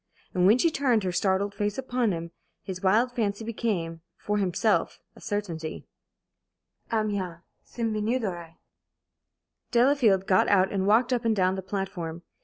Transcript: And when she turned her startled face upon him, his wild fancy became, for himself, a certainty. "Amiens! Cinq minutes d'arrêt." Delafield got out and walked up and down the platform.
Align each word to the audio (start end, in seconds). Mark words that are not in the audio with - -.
And 0.33 0.47
when 0.47 0.57
she 0.57 0.71
turned 0.71 1.03
her 1.03 1.11
startled 1.11 1.53
face 1.53 1.77
upon 1.77 2.11
him, 2.11 2.31
his 2.63 2.81
wild 2.81 3.11
fancy 3.11 3.43
became, 3.43 4.01
for 4.17 4.39
himself, 4.39 4.97
a 5.15 5.21
certainty. 5.21 5.85
"Amiens! 6.91 7.41
Cinq 7.63 7.91
minutes 7.91 8.25
d'arrêt." 8.25 8.55
Delafield 9.69 10.25
got 10.25 10.47
out 10.47 10.71
and 10.71 10.87
walked 10.87 11.13
up 11.13 11.23
and 11.23 11.35
down 11.35 11.53
the 11.53 11.61
platform. 11.61 12.23